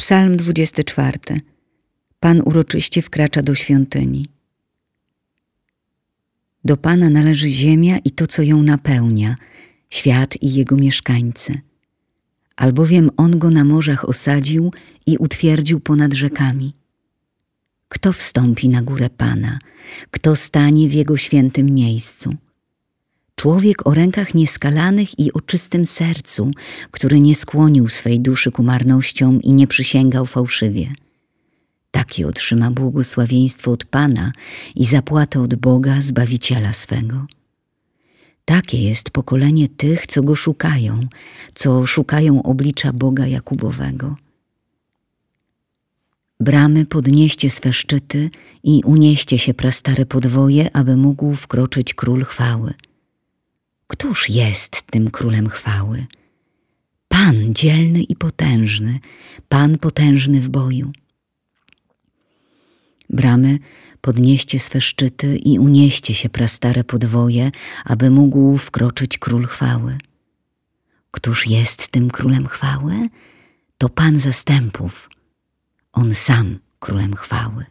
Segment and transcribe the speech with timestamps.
[0.00, 1.18] Psalm 24.
[2.20, 4.28] Pan uroczyście wkracza do świątyni.
[6.64, 9.36] Do Pana należy ziemia i to, co ją napełnia,
[9.90, 11.60] świat i jego mieszkańcy.
[12.56, 14.72] Albowiem On go na morzach osadził
[15.06, 16.74] i utwierdził ponad rzekami.
[17.88, 19.58] Kto wstąpi na górę Pana?
[20.10, 22.34] Kto stanie w Jego świętym miejscu?
[23.40, 26.50] Człowiek o rękach nieskalanych i o czystym sercu,
[26.90, 30.92] który nie skłonił swej duszy ku marnościom i nie przysięgał fałszywie.
[31.90, 34.32] Taki otrzyma błogosławieństwo od Pana
[34.74, 37.26] i zapłatę od Boga, Zbawiciela swego.
[38.44, 41.00] Takie jest pokolenie tych, co Go szukają,
[41.54, 44.16] co szukają oblicza Boga Jakubowego.
[46.40, 48.30] Bramy podnieście swe szczyty
[48.64, 52.74] i unieście się prastare podwoje, aby mógł wkroczyć Król Chwały.
[54.00, 56.06] Któż jest tym królem chwały?
[57.08, 59.00] Pan dzielny i potężny,
[59.48, 60.92] Pan potężny w boju.
[63.10, 63.58] Bramy,
[64.00, 67.50] podnieście swe szczyty i unieście się prastare podwoje,
[67.84, 69.98] aby mógł wkroczyć król chwały.
[71.10, 73.08] Któż jest tym królem chwały?
[73.78, 75.10] To Pan zastępów,
[75.92, 77.64] On sam królem chwały.